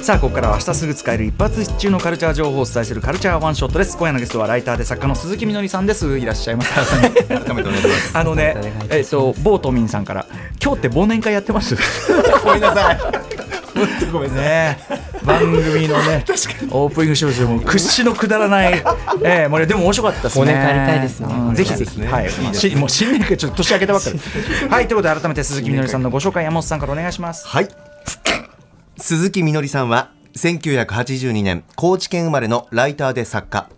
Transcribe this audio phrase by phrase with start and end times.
[0.00, 3.98] さあここからは明日すぐ使える一発必中のカルチャー情報をお伝えするカルチャーワンショットです。
[3.98, 6.16] 今夜のゲストはライターで作家の鈴木みのりさんです。
[6.16, 8.16] いらっしゃいます改めてお願いします。
[8.16, 8.54] あのね
[8.88, 10.26] えっ、ー、と某都民さんから
[10.62, 11.76] 今日って忘年会やってます？
[12.44, 12.98] ごめんなさい。
[14.12, 14.78] ごめんね
[15.28, 16.24] 番組のね
[16.70, 18.82] オープニング少女も屈指のくだらない、
[19.22, 20.44] えー、もうでも面白かったですね。
[20.44, 21.26] 忘年会やりたいですね。
[21.30, 24.18] うん、ぜひぜひ、はい、まあ、しもう新年会ちょっと年明けたばっかり。
[24.68, 27.46] はいということで改めて鈴木みのりさんのご紹介山本さんからお願いします。
[27.46, 27.68] はい
[28.96, 33.68] 鈴木みのりさんは1982年高知県生まれのライターで作家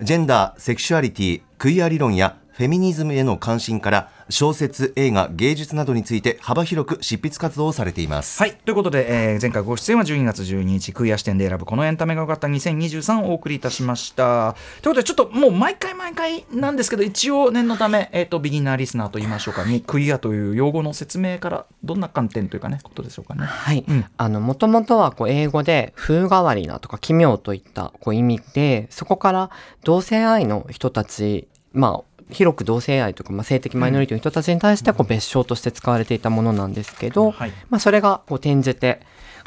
[0.00, 8.38] ジェンダーセクシュアリティクイア理論やフェミニズムへの関心から小説、映画、芸術などについて幅広く執筆活動をされています。
[8.38, 14.54] はいということで、えー、前回ご出演は12月12日クイア視点で選ぶこのエンタメが分かった2023をお送りいたしました。
[14.82, 23.46] ということでちょっともう毎回毎回なんですけど一応念のため、えーと、ビギナーリスナーと言いましょうかにクイアという用語の説明からどんな観点というかねことでしょうかね。
[23.46, 29.50] はい、うん、あのもともとはこう英語で風変わりなとか奇妙といったこう意味でそこから
[29.84, 39.00] 同性愛の人たちまあ広く同性愛とか、まあ、性的マイノリティの人たちに対してこう別称として使われていたものなんですけど、はい、まあ、それがこう転じて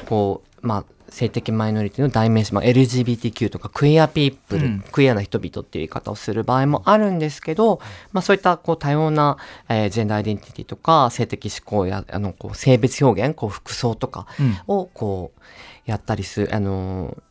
[0.08, 7.80] こう、まあ、性的マイノリティの代名詞、まあ、LGBTQ とかクイアピープル、うん、クイアな人々っていう言い方をする場合もあるんですけど、
[8.12, 9.38] まあ、そういったこう多様な、
[9.70, 14.28] えー、ジェンダーアイデンティティとか性的思考やあのこう性別表現こう服装とか
[14.68, 15.42] をこう
[15.86, 17.25] やったりする、あのー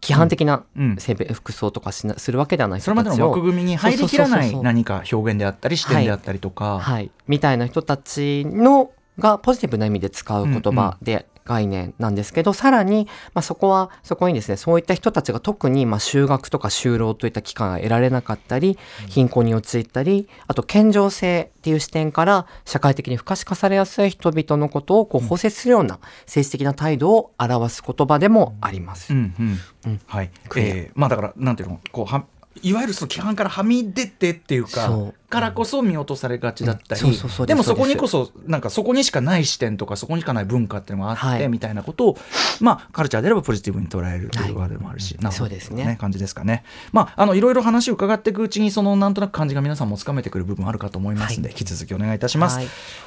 [0.00, 0.64] 規範的な
[0.98, 18.78] 性別、服装とかしなするわけではないそれまでの枠組みに入りきらない何か表現であったり視点であったりとか、はい、はい、みたいな人たちのがポジティブな意味で使う言葉で概念なんですけど、さらに、まあ、そこは、そこにですね、そういった人たちが特に、まあ、就学とか就労といった期間が得られなかったり、
[19.08, 29.14] 貧困に陥ったり、あと、健常性っていう視点から、社会的に不可視化されやすい人々のことを、こう、包摂するような政治的な態度を表す言葉でもあります。
[29.14, 29.58] うんうん。
[29.86, 30.30] うん、はい。
[30.56, 32.24] えー、まあ、だから、なんていうの、こう、は
[32.62, 37.02] いわゆるその規範からはみ出てっていうかからこそ見落とされがちだったり
[37.46, 42.18] でもそこにこそなんかそこにしかない視点とかそこにしかない文化っていうのがあって、はい、みたいなことを
[42.60, 45.98] まあカルチャーであればポジティブに捉えるという側でもあるし、はい、そうですね。
[46.00, 46.64] 感じですかね。
[46.92, 52.58] まああのいろいろ話を伺っていくうちにそのなんとなく感じが皆さんもつかめてくる部分あるかと思いますので、はい、引き続きお願いいたします。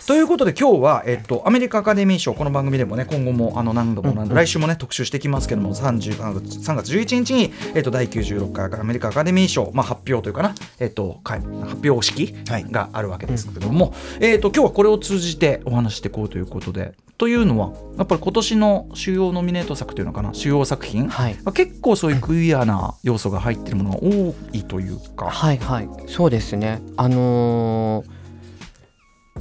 [0.06, 12.11] ということで今日はえっとアメリカアカデミー賞この番組でもね今後もあの何度も何度、うん、来週もね特集してきますけども30 3月11日にえっと第96回アメリカアカデミー賞まあ発表というかなえっと発表式
[12.72, 25.30] があるわけですけれども、うん、えーと、今日はこれを通じてお話していこうということでというのはやっぱり今年の主要ノミネート作というのかな主要作品、はい、結構そういうクイアな要素が入っているものが多いというか。
[25.30, 25.90] はいはい。
[26.08, 26.82] そうですね。
[26.98, 28.21] あのー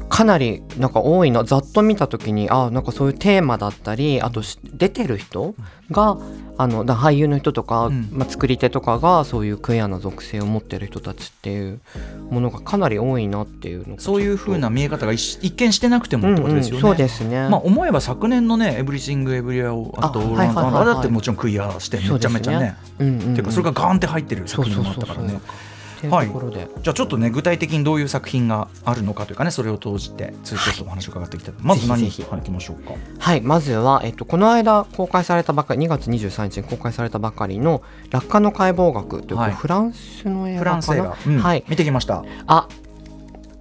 [0.08, 5.54] かなりなんか多いなざっと見た時にあなんかそういうテーマだったりあと出てる人
[5.90, 6.18] が
[6.56, 11.80] あの俳優の人とか、うん、まあ、作り手とかがそういうクエアな属性を持ってる人たちっていう
[12.28, 16.80] ものがかなり多いなっていうのそういうふうな見え方が一見してなくてもってことですよね。
[16.80, 22.58] うんうん、そうですね、まあ、思えば昨年のね「エブリシング・エブリアをあとあ,、はいはいはい、あれだってもちろんクイアしてめちゃめちゃね。
[22.58, 22.76] ね。
[22.98, 25.28] うんうんうん、っていうかそれがガーンって入ってる作品もあったからね。
[25.30, 25.69] そうそうそうそう
[26.08, 31.50] というところで、はい、じゃあちょっとね具体的にどういう作品があるのかというかねそれを通じて通じてお話を伺っていきた。
[31.50, 32.94] いまず何ぜはいきましょうか？
[33.18, 40.64] はいまずは、えっと、この間公開されたばかり2月23日に公開されたばかりの「落下の解剖学」という、はい、フランスの映画かな？
[40.64, 41.64] フランス映画、うん、はい。
[41.68, 42.24] 見てきました。
[42.46, 42.68] あ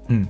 [0.10, 0.30] うん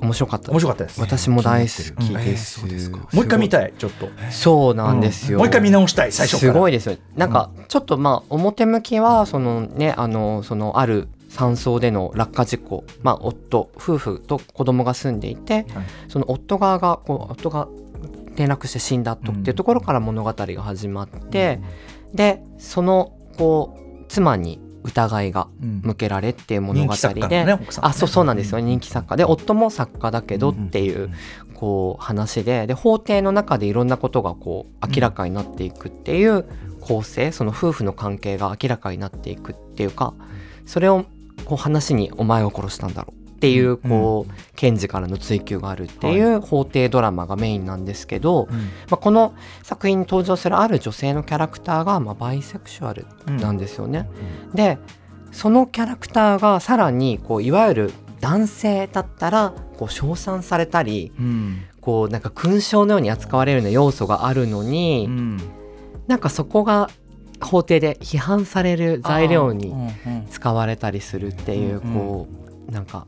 [0.00, 1.00] 面白かった面白かったです。
[1.00, 4.08] 私も大好きです、えー、もう一回見たいちょっと。
[4.30, 6.96] そうなんですよ、うん、もう一回見直したい最初すごいですよ。
[7.16, 17.68] なんかちょっとまあ表向きはそのねあのそのある山荘での落下事故、まあ、夫夫婦と子供が住んでいて、はい、その夫側がこう夫が
[18.28, 21.60] 転落して死んだとっていうところから物語が始まって、
[22.10, 24.58] うん、でそのこう妻に
[24.88, 29.16] 疑いが向けられっていう物語で、あそうそうなんですよ、人気作家。
[29.16, 31.10] で夫も作家だけどっていう、
[31.54, 36.44] こう話でで法廷の中でいろんなことがこう明らかになっていくっていう
[36.80, 40.14] 構成その夫婦の関係が明らかになっていくっていうか
[40.66, 41.04] それを
[41.44, 48.48] こう話にお前を殺したんだろうっていうこう、検事からの追及があるっていう法廷ドラマがメインなんですけど、
[48.90, 49.32] まあ、この
[49.62, 54.10] 作品に登場するある女性のキャラクターがまあバイセクシュアルなんですよね。
[54.54, 54.78] で
[55.30, 65.38] そのキャラクターがさらにこういわゆる男性だったらこう称賛されたり、うん、こうなんか勲章のように扱われるような要素があるのに、うん、
[66.08, 66.90] なんかそこが
[67.40, 69.72] 法廷で批判される材料に
[70.28, 72.26] 使われたりするっていうこ
[72.68, 73.06] うなんか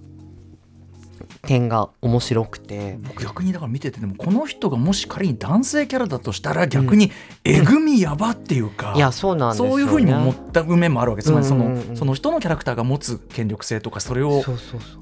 [1.43, 2.99] 点が面白くて。
[3.03, 7.11] 僕逆にだから見ててでもこの人がもし仮に男性キャラだとしたら逆に
[7.45, 11.97] えぐみやばっていうか、いやそうなんですよ、ね、そういうふうに思った面もあるわけつまりその,、うんうんうん。
[11.97, 14.43] その人のキャラクターが持つ権力性とかそれを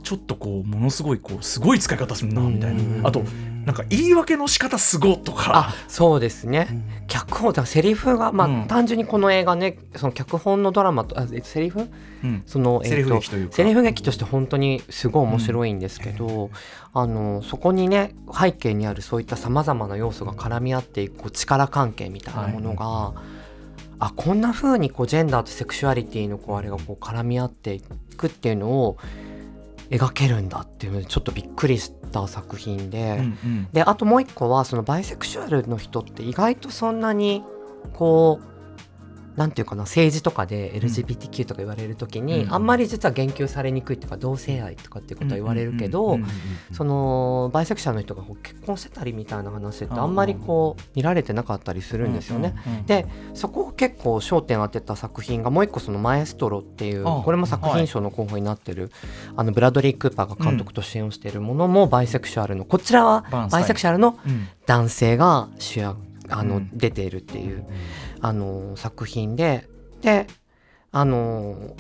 [0.03, 3.07] ちょっとこうものすごいこうすごい使い方するなみたいな、うんうんうん。
[3.07, 3.23] あと
[3.65, 5.69] なんか言い訳の仕方すごとか。
[5.69, 7.05] あそうですね。
[7.07, 8.67] 脚本だセリフがまあ、うん。
[8.67, 11.89] 単純にこの映画ねその脚本のドラマとあえセリフ？
[12.25, 12.43] うん。
[12.47, 13.55] その、セリフ劇というか。
[13.55, 16.28] セリフ劇として本当にすごい面白いんですけど、
[16.93, 23.15] あのそこにね背景にあるそういったさまざまな要素が絡み合っていく力関係みたいなものが、
[23.99, 27.83] あこんな風にこうジェンダーとセクシュアリティのこうあれがこう絡み合ってい
[28.17, 28.97] くっていうのを
[29.91, 33.17] 描けるんだっていうのでちょっとびっくりした作品で。
[33.19, 33.69] うんうん。
[33.73, 37.43] であともう一個はそのバイセクシュアルの人って意外とそんなに
[37.95, 38.58] こう
[39.39, 42.53] なんていうかな政治とかで LGBTQ とか言われる時に、うん。
[42.53, 46.29] あんまり実は言及されにくいっていうか同性愛とかっていうことは言われるけど、うんうんうん
[46.73, 52.55] そのバイセクシャルの人が結婚してたりみたいな話ってあんまりこう見られてなかったりするんですよね。
[52.67, 58.91] うんうんうんでそこを結構焦点を当てた作品がもう一個その「マエストロ」っていうあこれも作品賞の候補になってる
[59.37, 64.49] あのブラドリー・クーパーが監督と主演をしているものもバイセクシュアルのこちらはバイセクシュアルのうん。
[64.67, 65.97] 男性が主役
[66.29, 66.71] あの、うん。
[66.75, 67.65] 出ているっていう
[68.21, 69.69] あの作品で
[70.01, 70.27] で
[70.93, 71.75] あの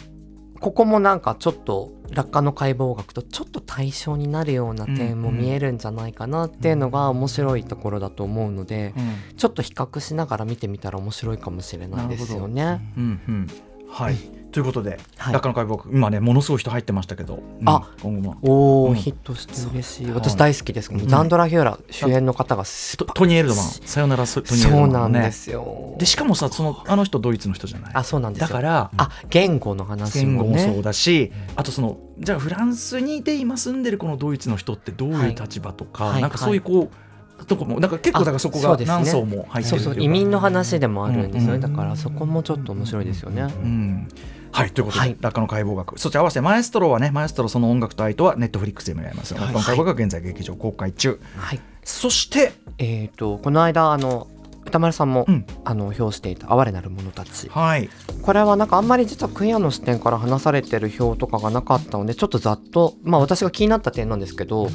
[0.61, 9.37] ここもなんかちょっと落下の解剖学とちょっと対象になるような点も見えるんじゃないかなっていうのが面白いところだと思うのでうん。
[9.37, 12.81] ちょっと比較しながら見てみたら面白いかもしれないですよね。
[12.97, 13.47] うんうん。
[13.89, 14.17] はい
[14.59, 15.35] ということではい。
[15.35, 18.39] 落下の解剖今ねものすごい人入ってましたけどうんあ今後も。
[18.43, 18.95] おお、うん。
[18.97, 20.07] ヒットして嬉しい。
[20.07, 20.15] はい。
[20.15, 21.07] 私大好きです、ん。
[21.07, 23.65] ザンドラ・ヒューラ主演の方がすトトニー・エルドマン。
[23.67, 25.95] さよならトニー・エルドマンそうなんねですよ。
[25.99, 27.91] でしかもさそのあの人ドイツの人じゃない。
[27.95, 28.49] あそうなんですよ。
[28.49, 30.49] だからあ言語の話言もね。
[30.49, 39.91] 語もそうだし、あとそのじゃあフランスにいて今住んでるこのドイツの人ってどういう立場とか、はいなんかそういうこう、とこもなんか結構だからそこが何層も入ってるっていうか。
[39.91, 43.43] そうそう移民の話でもあるんですよね、うんだからそこもちょっと面白いですよね。
[43.43, 44.09] うん
[44.53, 45.17] はいということで、はい。
[45.21, 45.99] 落下の解剖学。
[45.99, 49.43] そして合わせてマエストロはねマエストロその音楽と愛とはネットフリックスでもやります、はい。
[49.43, 54.29] 落下の解剖学は現在劇場公開中、はい、そして、えっ、とこの間あの
[54.69, 55.45] 歌丸さんも、うん。
[55.65, 57.49] あの表していた「哀れなる者たち。
[57.49, 57.89] はい」
[58.23, 64.69] これはなんかあんまり実はクイアの視点から話されてる表とかがなかったのでちょっとざっとまあ私が気になった点なんですけど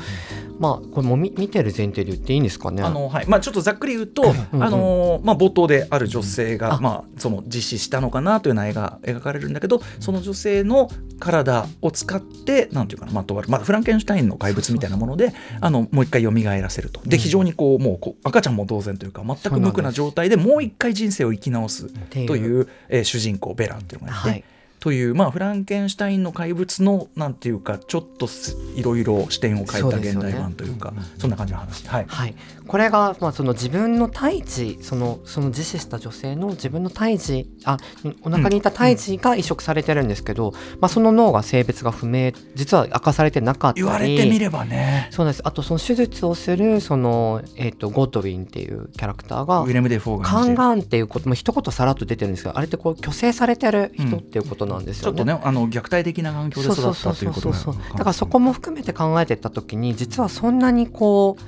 [0.59, 2.83] まあこれも見見てる前提で言っていいんですかね？
[2.83, 3.27] あのはい。
[3.27, 4.23] まあ、ちょっとざっくり言うと、
[4.53, 4.63] うん。
[4.63, 6.79] あのまあ、冒頭である女性が、あ。
[6.79, 10.89] まあ、その実施したのかなというような絵が描かれるんだけどその女性の
[11.19, 17.01] 体を使ってなんていうかな、まあとわるまあ、フランケンシュタインの怪物みたいなものであのもう一回蘇らせると。
[17.05, 21.93] で非常にこうもうこう赤ちゃんも同然というか全く無垢な状態でもう一回人生を生き直す
[22.27, 24.29] という、えー主人公ベラっていうのがいて。
[24.29, 24.43] はい
[24.83, 31.87] という、まあ、フランケンシュタインの怪物のなんていうかちょっとすいろいろ視点を変えた現代版というかそんな感じの話。
[31.87, 32.05] はい。
[32.05, 32.35] はい、
[32.67, 37.77] これが、まあ、その自分の胎児そのその自死した女性の自分の胎児あ
[38.23, 40.51] お腹にいた胎児が移植されてるんですけど、
[40.81, 43.83] まあ、その脳が性別が不明実は明かされてなかったり。
[43.83, 45.07] 言われてみればね。
[45.11, 45.41] そうです。
[45.45, 55.17] あとその手術をするその、えー、とゴッドウィンっていうキャラクターがウィレム・デフォーが演じる宦官っていうことも一言さらっと出てるんですけどあれってこう去勢されてる人っていうことなんですよね。
[55.17, 57.55] ちょっとねあの虐待的な環境で育ったということだ
[57.99, 61.43] からそこも含めて考えていった時に実はそんなにこう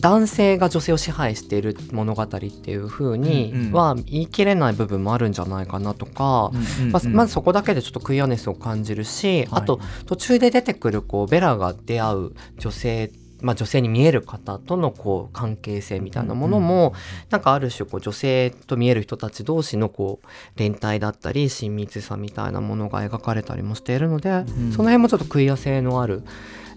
[0.00, 3.72] 男性が女性を支配している物語っていう風にうんうん。
[3.72, 6.50] は言い切れない部分もあるんじゃないかなとか、
[6.92, 13.10] まあ、まずそこだけでちょっとクイアネスを感じるし、あと途中で出てくるこうベラが出会う女性
[13.42, 16.94] まあ、女性に見える方とのこう関係性みたいなものも、
[17.30, 24.72] なんかある種こう女性と見える人たち同士のこう連帯だったり親密さみたいなものが描かれたりもしているので、ん。
[24.72, 26.22] その辺もちょっとクイア性のある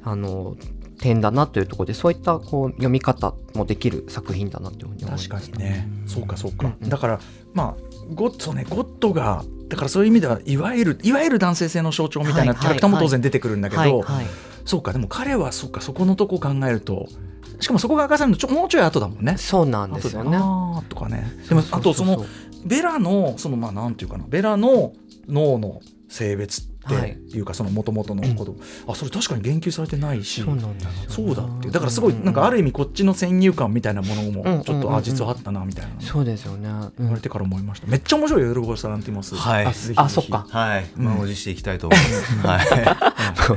[0.03, 0.55] あの
[0.99, 5.29] 点だなというところでそういったこう読み方もできる作品だなというふうに思います。
[5.29, 5.87] 確かにね。
[6.07, 6.89] そうかそうか、うんうん。
[6.89, 7.19] だから
[7.53, 14.03] まあゴッドねゴッドがだからそういう意味ではいわゆるいわゆる男性性の象徴みたいなはいキャラクターも当然出てくるんだけど、
[14.65, 17.07] そうかでも彼はそうかそこのとこ考えると
[17.59, 19.37] しかもそこが明かされるのちょもうちょい後だもんね。
[19.37, 20.37] そうなんですよね。
[20.89, 22.25] とかねでもあとその
[22.65, 24.93] ベラのそのまあなんていうかなベラの
[25.27, 26.89] 脳の性別っ
[27.31, 28.55] ていうかその元々のこと、
[28.87, 30.41] あそれ確かに言及されてないし。
[30.41, 31.69] そうなんですよねそうだって。
[31.69, 36.01] だからすごいなんかある意味こっちの先入観みたいなものもうんちょっとあ実はあったなみたいなの。
[36.01, 36.69] そうですよね。
[36.69, 36.93] うん。
[36.99, 39.65] 言われてから思いましためっちゃ面白いよヨルゴス・ランティモスはい。
[39.65, 40.45] あぜひぜひあそっか。
[40.49, 41.05] はい、うん。
[41.05, 41.99] 満を持していきたいと思い
[42.43, 42.73] ます。
[42.73, 42.93] はい。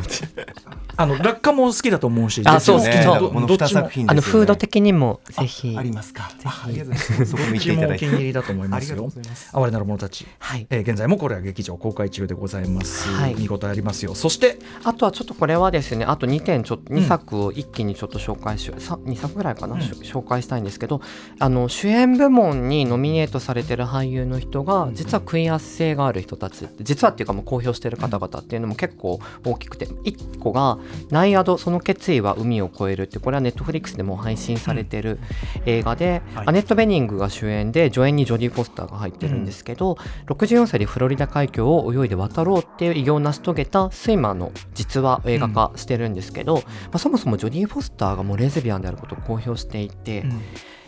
[0.99, 3.80] あの落下も好きだと思うしあそう絶対そうどこの2どっちも。
[3.83, 5.76] 作品ですよねあのフード的にもぜひ。
[5.76, 6.30] ありますか。
[6.45, 7.30] あありがとうございます。
[7.33, 8.06] そこ見ていただいて。
[8.06, 9.50] もお気に入りだと思いますありがとうよございます。
[9.54, 10.26] 哀れなる者たち。
[10.38, 10.66] はい。
[10.71, 14.14] えー現在もこれは劇場公開中でございます、はい見応えありますよ。
[14.14, 16.99] そしてあとはちょっとこれはですねあと2点ちょっとうん。
[16.99, 19.80] 2作を一気にちょっと紹介しよう、さ2作ぐらいかな、うん。
[19.80, 21.00] 紹介したいんですけど
[21.38, 30.78] あの主演部門にノミネートされてる俳優の人が実はクイア性がある人たち実はっていうかもう公表してる方々っていうのも結構大きくて1個が
[31.11, 35.18] 「ナイアドその決意は海を越える」ってこれはネットフリックスでもう配信されてる
[35.64, 36.46] 映画で、はい。
[36.49, 39.96] アネット・ベニングが主演で助演にジョディ・フォスターが入ってるんですけど、
[40.26, 46.62] 64歳でフロリダ海峡を泳いで渡ろうっていう偉業を成し遂げたスイマーの実話を映画化してるんですけど、ま
[46.94, 50.25] あ、そもそもジョディ・フォスターがもうレズビアンであることを公表していて、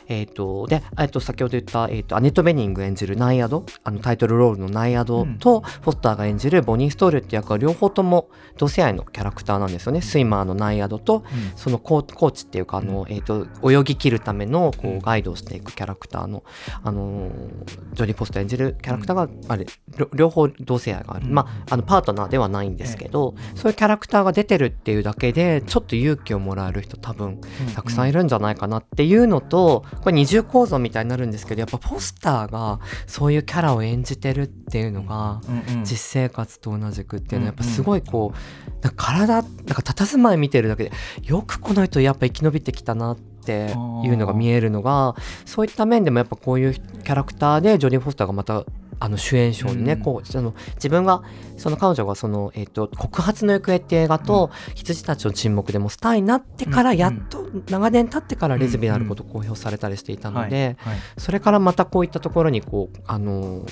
[0.08, 10.00] えー、とで、えー、と先ほど言った、えー、とアネット・ベニング演じるナイアドあのタイトルロールのナイアドと、フォスターが演じるボニー・ストールって役は両方とも同性愛のキャラクターなんですよね。
[10.00, 11.24] スイマーのナイアドと、
[11.56, 16.42] そのコーコーチっていうかあの、えー、と泳ぎ切るためのこうガイドをしていくキャラクターの、
[16.82, 21.34] あのージョディ・フォスター演じるキャラクターが、あれ両両方同性愛がある、うん。
[21.34, 27.40] まああのパートナーではないんですけど、そういうキャラクターが出てるっていうだけでちょっと勇気をもらえる人多分
[27.74, 35.84] たくさんいるんじゃないかなっていうのとこれ二重構造みたいになるんですけどやっぱポスターがそういうキャラを演じてるっていうのがうんうん。
[35.84, 43.66] 実生活と同じくっていうのはやっぱすごいこうなんか体なんか佇まい見てるだけでよくこの人やっぱ生き延びてきたなって
[44.04, 45.14] いうのが見えるのが
[45.44, 48.64] そういった面でもやっぱこういうキャラクターでジョディ・フォスターがまた
[49.00, 50.00] あの主演賞にね、うん。
[50.00, 51.22] こうその自分が
[51.56, 61.00] その彼女がその、えー、と告発の行方って映画と、羊たちの沈黙でもスターになってからうんやっと長年経ってからレズビアンであることを公表されたりしていたので、はいはい。
[61.18, 63.66] それからまたこういったところにこうあの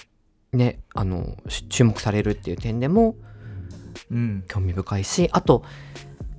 [0.53, 3.17] ねあのし注目されるっていう点でも
[4.11, 4.45] うん。
[4.47, 5.65] 興味深いしあと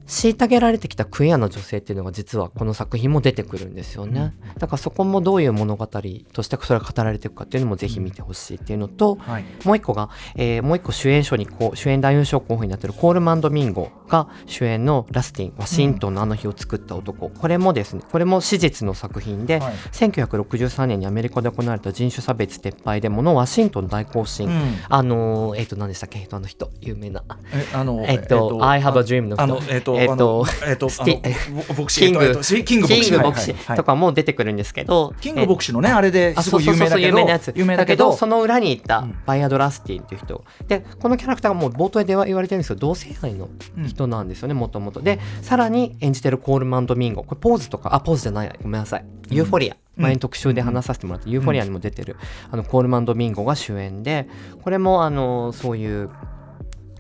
[0.08, 6.00] 虐げられてきたクイアな女性っていうのが実はこの作品も出てくるんですよね、だからそこもどういう物語と
[6.44, 9.46] してそれが語られていくかっていうのもぜひ見てほしいっていうのと、はい。
[9.66, 19.74] もう一個が、えーもう一個主演賞にこう主演男優賞候補になってるコールマン・ドミンゴが主演のラスティン・ワシントンのあの日を作った男、これもですねこれも史実の作品で、はい。
[19.92, 24.76] 1963年にアメリカで行われた人種差別撤廃デモのワシントン大行進、うん。
[24.90, 26.20] あのーえっ、と何でしたっけ？
[26.20, 27.24] えっとあの人有名な。
[27.54, 29.44] えあのえっと I have a dream の人。
[29.44, 33.52] あのえっとえっとえっとスティあのボボクシキングえっとキングボクシキング牧師。
[33.52, 33.66] はいはい。
[33.68, 37.54] はいとかも出てくるんですけど、キング牧師のねあれであすごい有名なやつ。
[37.56, 39.16] 有名だけどその裏にいたうん。
[39.26, 40.44] バイアド・ラスティンっていう人。
[40.68, 43.50] でこのキャラクターがもう冒頭で言われてるんですけど同性愛の
[43.88, 47.24] 人なんですよねもともとでさらに演じてるコールマン・ドミンゴ。
[47.24, 49.06] これポーズとかあポーズじゃないごめんなさい。
[49.30, 50.04] ユーフォリア、うん。
[50.04, 52.16] 前に特集で話させてもらったユーフォリアにも出てる、
[52.50, 54.28] あのコールマン・ドミンゴが主演で
[54.62, 56.10] これもあのそういう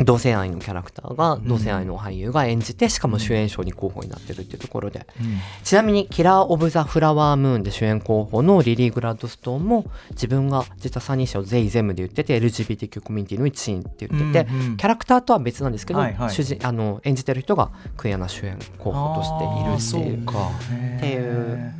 [0.05, 5.07] 同性愛のキャラクターが同性愛の俳優が演じてしかも主演賞に候補になってるっていうところで。
[5.19, 5.37] うん。
[5.63, 20.17] ちなみに「キラー・オブ・ザ・フラワームーン」で主演候補のリリー・グラッドストーンも自分が実はサニー賞ゼイ・ゼムで言ってて LGBTQ コミュニティの一員って言ってて、うんうんキャラクターとは別なんですけど、はいはい主人あの演じてる人がクイアな主演候補としているっていう。
[20.17, 20.51] あーそうか
[20.97, 21.73] っていう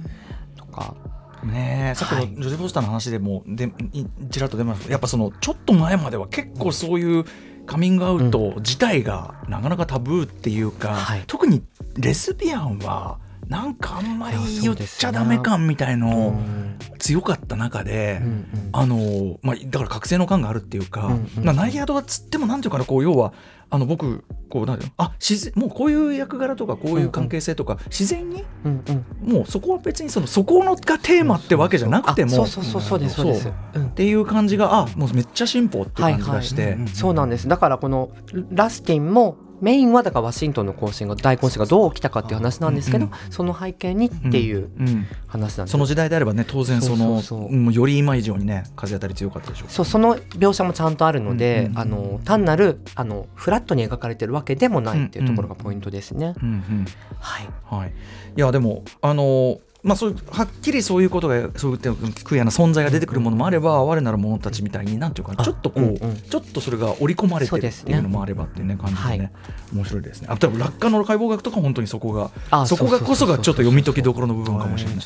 [0.55, 0.95] とか
[1.43, 1.95] ねえ。
[1.95, 7.25] さっきのはいジョゼフ・フォスターの話でもでいちらっと出ましたやっぱそのちょっと前までは結構そういう
[7.67, 11.23] カミングアウト自体がなかなかタブーっていうか、はい。
[11.27, 11.61] 特に
[11.97, 18.69] レズビアンはなんかあんまり言っちゃダメ感みたいのうん強かった中で、うんうん。
[18.73, 23.33] あのまあ、だから覚醒の感があるっていうか、うんうんまあナイアドはつってもなんていうかなこう要は
[23.69, 28.43] あの僕こうなんあ自然もうこういう役柄とかこういう関係性とか、自然に？
[28.65, 28.83] うん
[29.23, 29.31] うん。
[29.33, 33.79] もうそこは別にそのそこのがテーマってわけじゃなくてもあそうそうそうそうですそうです、う。
[33.79, 33.85] ん。
[33.87, 36.87] っていう感じがあもうめっちゃ進歩っていう感じがして、はいはい。
[36.89, 37.47] そうなんです。
[37.47, 38.09] だからこの
[38.49, 45.71] ラスティンもメインはだからワシントンの行進が大行進がどう起きたかっていう話なんですけど、うんその背景にっていううん話なんです。
[45.71, 56.33] その時代であればね当然そのより今以上にね風当たり強かったでしょうそうその描写もちゃんとあるので、うんうんあの単なるあのフラットに描かれてるわけでもないっていうところがポイントですね。
[56.41, 56.85] うんうん。
[57.19, 57.93] はい、はい、
[58.35, 61.79] いやでもあのまあ、そういうはっきりそういうことがそういう
[62.23, 66.17] クイアな存在が出てくるものもあれば哀れなる者たちみたいになんていうかちょっとこう、うんうん。
[66.17, 69.31] ちょっとそれが織り込まれてるっていうのもあればっていうね感じでね、はい
[69.73, 70.27] 面白いですね。
[70.31, 74.97] あ例えば落下の解剖学とか本当にそこがあそこがこそがちょっと読み解きどころの部分かもしれない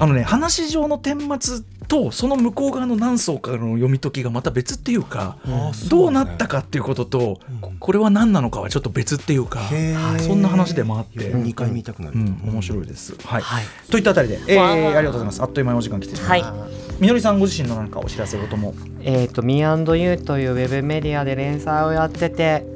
[0.00, 5.38] あのね話上の顛末とその向こう側の何層かの読み解きがまた別っていうか、
[5.88, 9.68] どうなったかっていうことと、ここれは何なのかはちょっと別っていうか、
[10.20, 13.16] そんな話でもあって、2回見たくなる、うん、面白いです。
[13.24, 13.64] はい、はい。
[13.90, 15.42] といったあたりで、えー、わあありがとうございます。
[15.42, 16.80] あっという間にお時間来てしまいました。
[17.00, 18.74] みのりさんご自身のなんかお知らせ事も。
[19.02, 22.66] えっ、と「Me&You」というウェブメディアで連載をやってて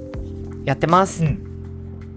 [0.64, 1.24] やってます。
[1.24, 1.53] ん。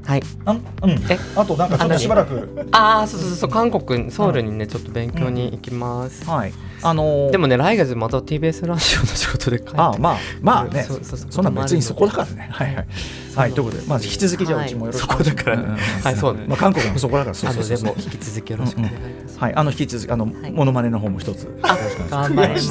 [0.08, 0.24] はい。
[0.46, 0.92] あんうん。
[1.10, 1.20] え？
[1.36, 2.68] あとなんかちょっとしばらく。
[2.72, 6.54] ああそうそうそう韓国ソウルにねちょっと勉強に行きます、はい。
[6.82, 7.32] あのー。
[7.32, 9.74] でもね来月また TBS ラジオの仕事で帰って。
[9.76, 10.84] あまあまあね。
[10.84, 11.32] そうそうそう。
[11.32, 12.48] そんなん別にそこだからね。
[12.50, 12.88] はいはい。
[13.36, 13.84] はいということで。
[13.86, 15.64] まあ引き続きじゃあうちもよろしくそこだからね。
[15.64, 15.80] うんうんうん。
[15.80, 16.46] はいそうね。
[16.48, 17.88] まあ韓国もそこだからそうあのでそうそう。
[17.88, 21.44] そうも引き続きよろしくお願いします、はいあの引き続きあのいモノマネの方も一つ。
[21.44, 22.12] よろしくお願いします。
[22.12, 22.70] 頑張りお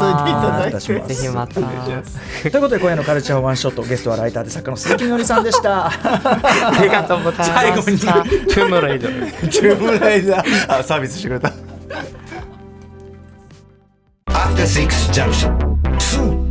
[0.51, 1.15] 願いいたしまます。
[1.15, 1.65] すぜひまたとい
[2.49, 5.87] うことで今夜のカルチャーワンショットゲストはライターで作家の鈴木みのりさんでした。
[5.95, 8.15] ありがとうございました。
[8.15, 9.09] トゥームレイド
[9.49, 10.47] チューブライダー。
[10.81, 11.53] あサービスしてくれた。
[14.29, 15.57] After Six Junction
[15.99, 16.47] 2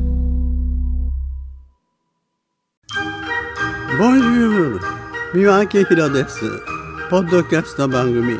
[3.97, 4.79] ボンジュール
[5.33, 6.39] 三輪明宏です。
[7.09, 8.39] ポッドキャスト番組